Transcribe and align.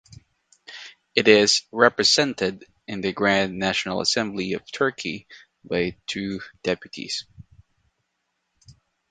It 1.13 1.27
is 1.27 1.61
represented 1.71 2.65
in 2.87 3.01
the 3.01 3.13
Grand 3.13 3.59
National 3.59 4.01
Assembly 4.01 4.53
of 4.53 4.63
Turkey 4.71 5.27
by 5.63 5.95
two 6.07 6.41
deputies. 6.63 7.27